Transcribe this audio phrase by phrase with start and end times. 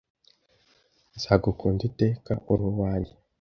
[1.15, 3.13] Nzagukunda iteka; uri uwanjye.